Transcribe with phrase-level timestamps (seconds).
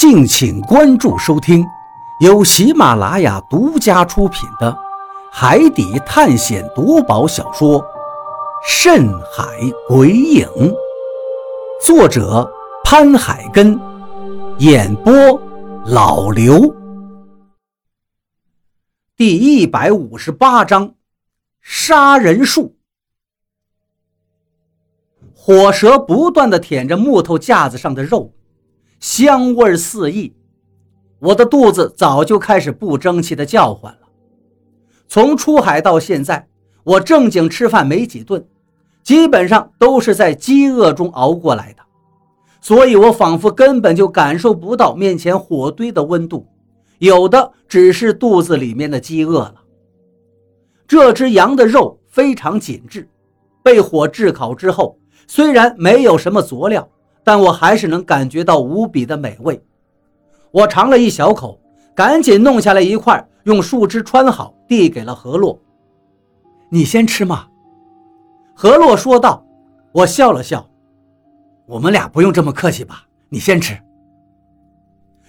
[0.00, 1.62] 敬请关注收听，
[2.20, 4.72] 由喜马拉雅独家出品的
[5.30, 7.78] 《海底探险夺宝小说》
[8.66, 9.44] 《深海
[9.86, 10.48] 鬼影》，
[11.84, 12.50] 作者
[12.82, 13.78] 潘海根，
[14.56, 15.12] 演播
[15.84, 16.74] 老刘。
[19.18, 20.94] 第一百五十八章：
[21.60, 22.74] 杀人术。
[25.34, 28.32] 火蛇不断的舔着木头架子上的肉。
[29.00, 30.34] 香味四溢，
[31.20, 34.00] 我的肚子早就开始不争气的叫唤了。
[35.08, 36.46] 从出海到现在，
[36.84, 38.46] 我正经吃饭没几顿，
[39.02, 41.82] 基本上都是在饥饿中熬过来的，
[42.60, 46.46] 所以我仿佛根本就感受不到面前火堆的温度，
[46.98, 49.54] 有的只是肚子里面的饥饿了。
[50.86, 53.08] 这只羊的肉非常紧致，
[53.62, 56.86] 被火炙烤之后，虽然没有什么佐料。
[57.22, 59.62] 但我还是能感觉到无比的美味。
[60.50, 61.60] 我尝了一小口，
[61.94, 65.58] 赶紧弄下来一块，用树枝穿好，递给了何洛。
[66.68, 67.46] 你先吃嘛。
[68.54, 69.44] 何洛说道。
[69.92, 70.64] 我笑了笑。
[71.66, 73.04] 我们俩不用这么客气吧？
[73.28, 73.76] 你先吃。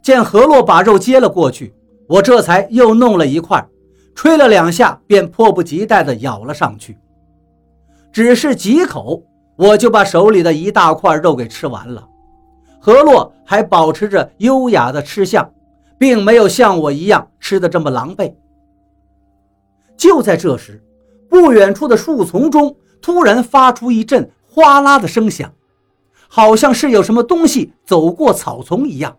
[0.00, 1.74] 见何洛把肉接了过去，
[2.08, 3.66] 我这才又弄了一块，
[4.14, 6.96] 吹了两下，便迫不及待地咬了上去。
[8.12, 9.22] 只是几口。
[9.56, 12.08] 我就把手里的一大块肉给吃完了，
[12.80, 15.48] 何洛还保持着优雅的吃相，
[15.96, 18.34] 并没有像我一样吃的这么狼狈。
[19.96, 20.82] 就在这时，
[21.28, 25.52] 不远处的树丛中突然发出一阵哗啦的声响，
[26.28, 29.16] 好像是有什么东西走过草丛一样。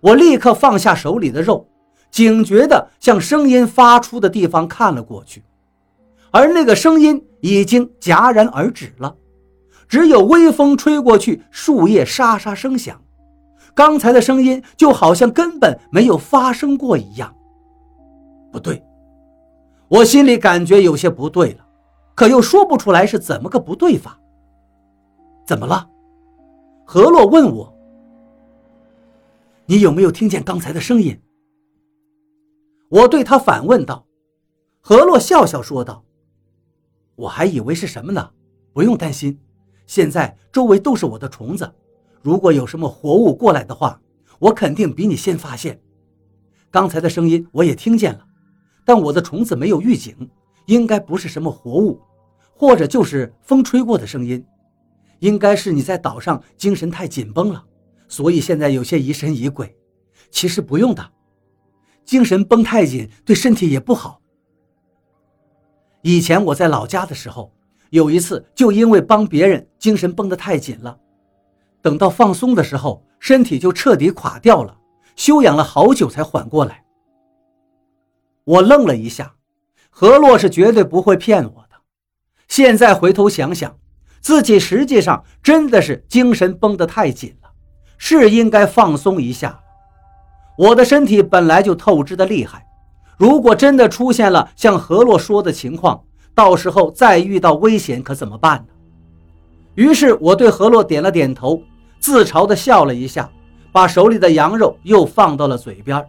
[0.00, 1.68] 我立刻放下手里的肉，
[2.10, 5.42] 警觉地向声音发出的地方看了过去。
[6.30, 9.16] 而那个声音已经戛然而止了，
[9.88, 13.00] 只有微风吹过去，树叶沙沙声响。
[13.74, 17.34] 刚才的声音就好像根本没有发生过一样。
[18.50, 18.82] 不对，
[19.88, 21.64] 我心里感觉有些不对了，
[22.14, 24.18] 可又说不出来是怎么个不对法。
[25.46, 25.88] 怎么了？
[26.84, 27.72] 何洛问我。
[29.66, 31.20] 你有没有听见刚才的声音？
[32.88, 34.06] 我对他反问道。
[34.80, 36.02] 何洛笑笑说道。
[37.18, 38.30] 我还以为是什么呢？
[38.72, 39.36] 不用担心，
[39.88, 41.68] 现在周围都是我的虫子，
[42.22, 44.00] 如果有什么活物过来的话，
[44.38, 45.80] 我肯定比你先发现。
[46.70, 48.24] 刚才的声音我也听见了，
[48.84, 50.30] 但我的虫子没有预警，
[50.66, 52.00] 应该不是什么活物，
[52.54, 54.44] 或者就是风吹过的声音，
[55.18, 57.64] 应该是你在岛上精神太紧绷了，
[58.06, 59.76] 所以现在有些疑神疑鬼。
[60.30, 61.10] 其实不用的，
[62.04, 64.20] 精神绷太紧对身体也不好。
[66.02, 67.52] 以前我在老家的时候，
[67.90, 70.96] 有一次就因为帮别人，精神绷得太紧了，
[71.82, 74.76] 等到放松的时候，身体就彻底垮掉了，
[75.16, 76.84] 休养了好久才缓过来。
[78.44, 79.34] 我愣了一下，
[79.90, 81.76] 何洛是绝对不会骗我的。
[82.46, 83.76] 现在回头想想，
[84.20, 87.50] 自己实际上真的是精神绷得太紧了，
[87.96, 89.60] 是应该放松一下。
[90.56, 92.67] 我的身体本来就透支的厉害。
[93.18, 96.00] 如果真的出现了像何洛说的情况，
[96.34, 98.66] 到时候再遇到危险可怎么办呢？
[99.74, 101.60] 于是我对何洛点了点头，
[101.98, 103.28] 自嘲地笑了一下，
[103.72, 106.02] 把手里的羊肉又放到了嘴边。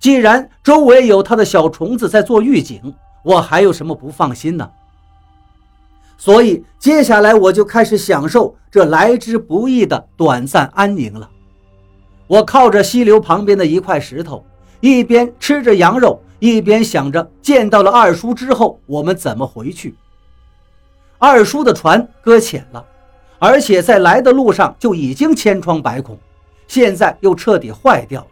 [0.00, 4.68] 既然周围有他的小虫子在做预警，我还有什么不放心呢？
[6.16, 11.28] 所以接下来我就开始享受这来之不易的短暂安宁了。
[12.26, 14.42] 我靠着溪流旁边的一块石头。
[14.82, 19.94] 一边吃着羊肉，一边想着见到了二叔之后我们怎么回去。
[21.18, 22.84] 二叔的船搁浅了，
[23.38, 26.18] 而且在来的路上就已经千疮百孔，
[26.66, 28.26] 现在又彻底坏掉了。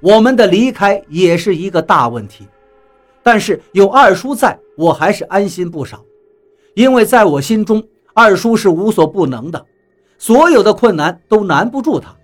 [0.00, 2.46] 我们的离开也是一个大问题。
[3.20, 6.00] 但是有二叔在，我还是安心不少，
[6.74, 7.82] 因为在我心中，
[8.14, 9.66] 二叔是无所不能的，
[10.18, 12.14] 所有的困难都难不住他。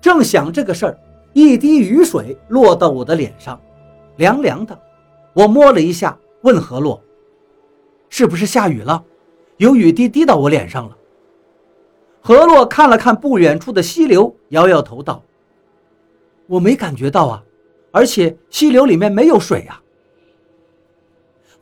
[0.00, 0.98] 正想这个事儿。
[1.32, 3.60] 一滴雨水落到我的脸上，
[4.16, 4.78] 凉凉的。
[5.34, 7.00] 我摸了一下，问何洛
[8.08, 9.04] ：“是不是下雨了？
[9.58, 10.96] 有雨滴滴到我脸上了。”
[12.20, 15.22] 何洛看了看不远处的溪流，摇摇头道
[16.48, 17.42] ：“我没感觉到啊，
[17.92, 19.80] 而且溪流里面没有水呀。”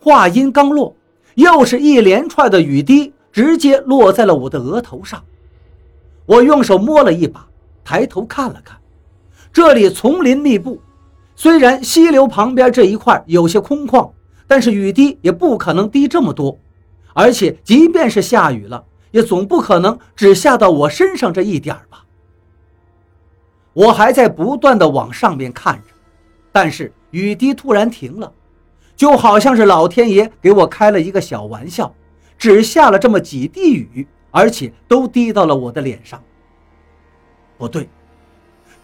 [0.00, 0.94] 话音刚落，
[1.34, 5.22] 又是一连串的雨滴直接落在了我的额头上。
[6.24, 7.46] 我用手摸了一把，
[7.84, 8.78] 抬头看了看。
[9.56, 10.82] 这里丛林密布，
[11.34, 14.10] 虽然溪流旁边这一块有些空旷，
[14.46, 16.58] 但是雨滴也不可能滴这么多，
[17.14, 22.04] 而且即便是下雨了，也总不可能只下到我身上这一点吧。
[23.72, 25.94] 我还在不断的往上面看着，
[26.52, 28.30] 但是雨滴突然停了，
[28.94, 31.94] 就好像是老天爷给我开了一个小玩笑，
[32.36, 36.22] 只下了这么几滴雨，而且都滴到了我的脸上。
[37.56, 37.88] 不对，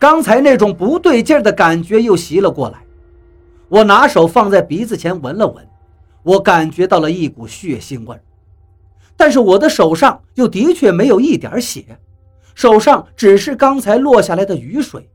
[0.03, 2.81] 刚才那种不对劲的感觉又袭了过来。
[3.69, 5.65] 我拿手放在鼻子前闻了闻，
[6.25, 8.21] 我感觉到了一股血腥味，
[9.17, 12.01] 但是我的手上又的确没有一点血。
[12.57, 15.09] 手上只是刚才落下来的雨水，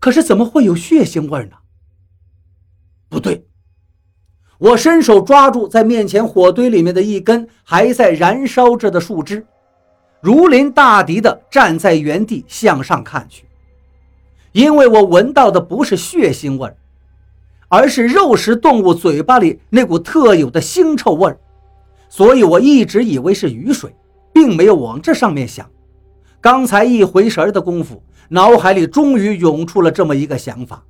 [0.00, 1.52] 可是怎么会有血腥味呢？
[3.08, 3.46] 不对，
[4.58, 9.46] 我伸手抓住在面前火堆里面的一根还在燃烧着的树枝，
[10.20, 13.47] 如临大敌的站在原地向上看去，
[14.58, 16.76] 因为我闻到的不是血腥味儿
[17.68, 21.38] 而是肉食动物嘴巴里那股特有的腥臭味儿
[22.08, 23.94] 所以我一直以为是雨水，
[24.32, 25.64] 并没有往这上面想。
[26.40, 30.82] 刚才一回神的功夫，脑海里终于涌出了这么一个想法。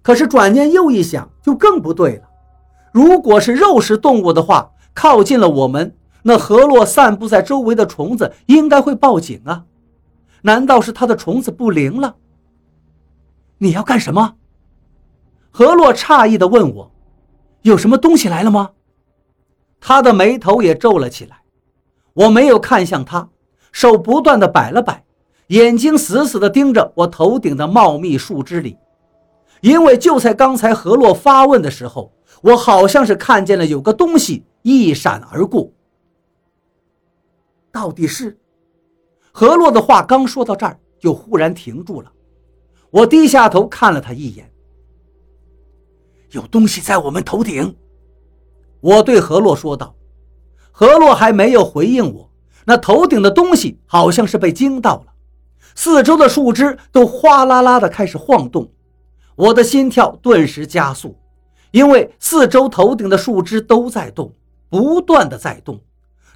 [0.00, 2.22] 可是转念又一想，就更不对了。
[2.90, 9.66] 如果是肉食动物的话，靠近了我们，那河洛散布在周围的虫子应该会报警啊。
[10.40, 12.16] 难道是它的虫子不灵了？
[13.62, 14.34] 你要干什么？
[15.52, 16.92] 河洛诧异地问我
[17.62, 18.72] ：“有什么东西来了吗？”
[19.78, 21.42] 他的眉头也皱了起来。
[22.12, 23.28] 我没有看向他。
[23.70, 25.04] 手不断的摆了摆，
[25.46, 28.76] 眼睛死死地盯着我头顶的茂密树枝里，
[29.60, 32.12] 因为就在刚才何洛发问的时候，
[32.42, 35.70] 我好像是看见了有个东西一闪而过。
[37.70, 38.36] 到底是？
[39.30, 42.12] 何洛的话刚说到这儿，就忽然停住了。
[42.92, 44.52] 我低下头看了他一眼，
[46.32, 47.74] 有东西在我们头顶。
[48.80, 49.96] 我对何洛说道。
[50.70, 52.30] 何洛还没有回应我。
[52.66, 55.14] 那头顶的东西好像是被惊到了，
[55.74, 58.70] 四周的树枝都哗啦啦的开始晃动，
[59.36, 61.18] 我的心跳顿时加速，
[61.72, 64.34] 因为四周头顶的树枝都在动，
[64.68, 65.80] 不断的在动，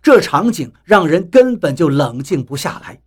[0.03, 3.01] 这场景让人根本就冷静不下来。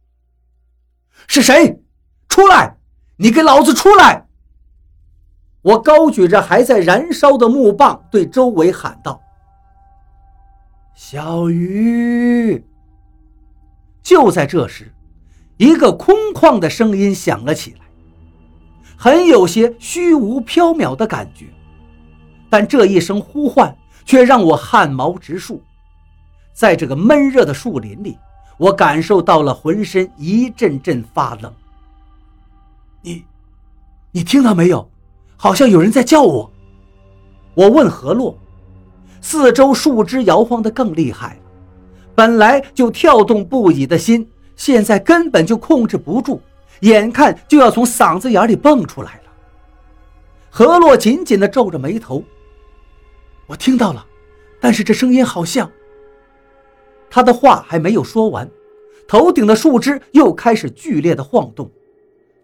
[1.28, 1.84] 是谁？
[2.30, 2.79] 出来！
[3.22, 4.28] 你给老子出来！
[5.62, 9.22] 我高举着还在燃烧的木棒，对周围喊道
[10.96, 12.66] ：“小鱼。”
[14.02, 14.94] 就在这时，
[15.58, 17.82] 一个空旷的声音响了起来，
[18.96, 21.48] 很有些虚无缥缈的感觉。
[22.50, 23.76] 但这一声呼唤
[24.06, 25.62] 却让我汗毛直竖。
[26.54, 28.18] 在这个闷热的树林里，
[28.58, 31.54] 我感受到了浑身一阵阵发冷。
[33.02, 33.24] 你，
[34.12, 34.90] 你听到没有？
[35.38, 36.52] 好像有人在叫我。
[37.54, 38.38] 我问何洛，
[39.22, 41.42] 四周树枝摇晃得更厉害了。
[42.14, 46.42] 本来就跳动不已的心，现在根本就控制不住，
[46.82, 49.32] 眼看就要从嗓子眼里蹦出来了。
[50.50, 52.22] 何洛紧紧地皱着眉头。
[53.48, 54.06] 我听到了，
[54.60, 55.72] 但是这声音好像……
[57.10, 58.50] 他的话还没有说完，
[59.08, 61.72] 头顶的树枝又开始剧烈的晃动，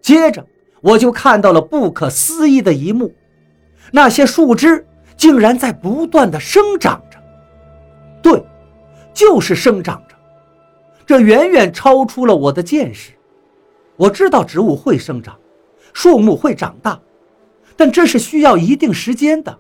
[0.06, 0.46] 接着
[0.82, 3.12] 我就看到了不可思议的一幕：
[3.92, 4.86] 那些树枝
[5.18, 7.18] 竟然在不断的生长着。
[8.22, 8.46] 对。
[9.16, 10.16] 就是生长着，
[11.06, 13.14] 这远远超出了我的见识。
[13.96, 15.38] 我知道植物会生长，
[15.94, 17.00] 树木会长大，
[17.78, 19.58] 但这是需要一定时间的。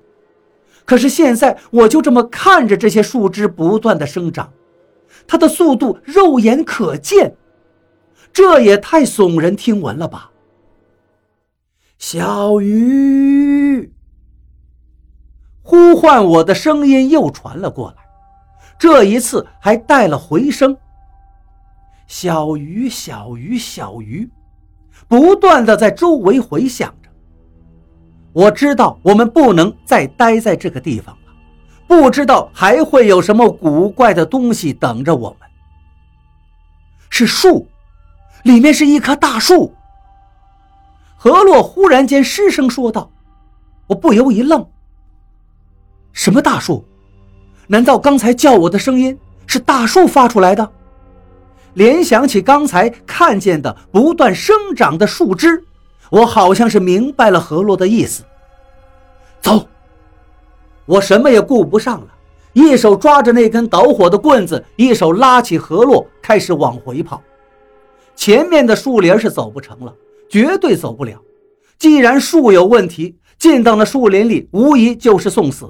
[0.83, 4.51] 可是现在我就这么看着这些树枝不断的生长，
[5.25, 7.33] 它的速度肉眼可见，
[8.33, 10.29] 这也太耸人听闻了吧！
[12.07, 13.91] 小鱼，
[15.63, 18.03] 呼唤我的声音又传了过来。
[18.77, 20.77] 这一次还带了回声，
[22.05, 24.29] 小鱼，小鱼，小鱼，
[25.07, 27.09] 不断的在周围回响着。
[28.33, 31.33] 我知道我们不能再待在这个地方了，
[31.87, 35.49] 不知道还会有什么古怪的东西等着我们。
[37.09, 37.67] 是树，
[38.43, 39.73] 里面是一棵大树。
[41.25, 43.09] 何洛忽然间失声说道，
[43.87, 44.63] 我不由一愣，
[46.13, 46.85] 什么大树？
[47.65, 49.17] 难道刚才叫我的声音
[49.47, 50.71] 是大树发出来的？
[51.73, 55.63] 联想起刚才看见的不断生长的树枝，
[56.11, 58.23] 我好像是明白了何洛的意思。
[59.41, 59.67] 走！
[60.85, 62.07] 我什么也顾不上了，
[62.53, 67.19] 一手抓着那根导火的棍子，一手拉起何洛，开始往回跑。
[68.15, 69.91] 前面的树林是走不成了，
[70.29, 71.21] 绝对走不了。
[71.77, 75.69] 既然树有问题，进到那树林里，无疑就是送死。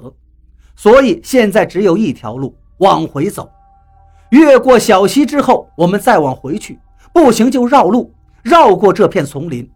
[0.76, 3.50] 所以现在只有一条路往回走，
[4.30, 6.78] 越过小溪之后，我们再往回去，
[7.12, 9.68] 不行就绕路，绕过这片丛林。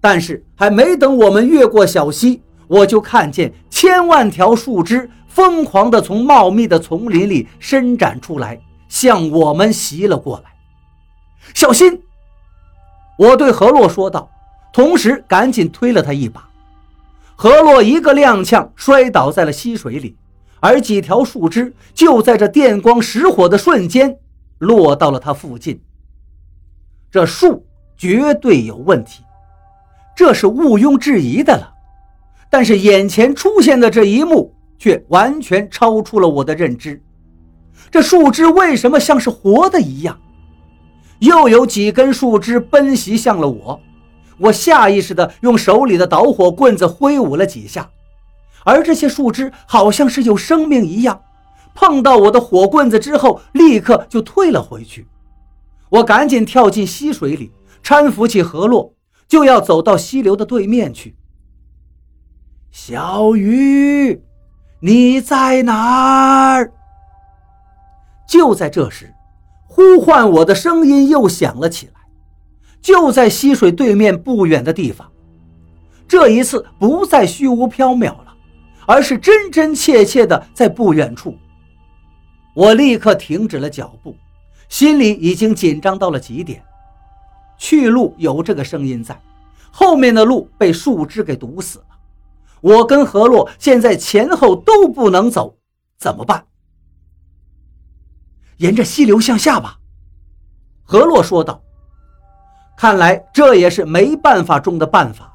[0.00, 10.50] 但是还没等我们越过小溪，我就看见千万条树枝疯狂地从茂密的丛林里伸展出来，向我们袭了过来。
[11.54, 12.02] 小心！
[13.16, 14.30] 我对何洛说道，
[14.72, 16.48] 同时赶紧推了他一把。
[17.36, 20.16] 何洛一个踉跄，摔倒在了溪水里，
[20.60, 24.18] 而几条树枝就在这电光石火的瞬间
[24.58, 25.80] 落到了他附近。
[27.10, 27.64] 这树
[27.96, 29.22] 绝对有问题。
[30.16, 31.72] 这是毋庸置疑的了，
[32.48, 37.02] 但是眼前出现的这一幕却完全超出了我的认知。
[37.90, 40.16] 这树枝为什么像是活的一样？
[41.24, 43.80] 又有几根树枝奔袭向了我，
[44.38, 47.90] 我下意识地用手里的导火棍子挥舞了几下，
[48.64, 51.22] 而这些树枝好像是有生命一样，
[51.74, 55.06] 碰到我的火棍子之后，立刻就退了回去。
[55.88, 57.52] 我赶紧跳进溪水里，
[57.82, 58.92] 搀扶起河洛。
[59.26, 61.16] 就要走到溪流的对面去。
[62.70, 64.22] 小鱼，
[64.80, 66.70] 你在哪儿？
[68.28, 69.13] 就在这时，
[69.74, 71.94] 呼唤我的声音又响了起来。
[72.80, 75.10] 就在溪水对面不远的地方，
[76.06, 78.36] 这一次不再虚无缥缈了，
[78.86, 81.36] 而是真真切切的在不远处。
[82.54, 84.14] 我立刻停止了脚步，
[84.68, 86.62] 心里已经紧张到了极点。
[87.58, 89.20] 去路有这个声音在，
[89.72, 91.86] 后面的路被树枝给堵死了。
[92.60, 95.56] 我跟何洛现在前后都不能走，
[95.98, 96.44] 怎么办？
[98.58, 99.78] 沿着溪流向下吧，
[100.82, 101.62] 何洛说道。
[102.76, 105.32] 看来这也是没办法中的办法了。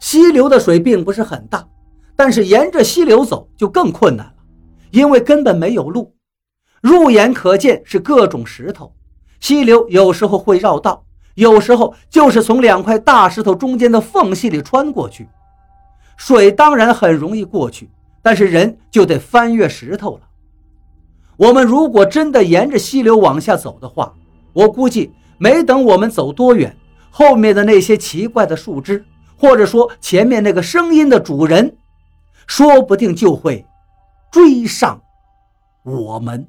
[0.00, 1.66] 溪流的水并不是很大，
[2.16, 4.34] 但是沿着溪流走就更困难了，
[4.90, 6.14] 因为根本没有路，
[6.80, 8.94] 入眼可见是各种石头。
[9.40, 11.04] 溪流有时候会绕道。
[11.34, 15.28] 有时候就是从两块大石头中间的缝隙里穿过去，
[16.16, 17.88] 水当然很容易过去，
[18.20, 20.27] 但是人就得翻越石头了。
[21.38, 24.12] 我们如果真的沿着溪流往下走的话，
[24.52, 26.76] 我估计没等我们走多远，
[27.10, 29.04] 后面的那些奇怪的树枝，
[29.36, 31.76] 或者说前面那个声音的主人，
[32.48, 33.64] 说不定就会
[34.32, 35.00] 追上
[35.84, 36.48] 我们。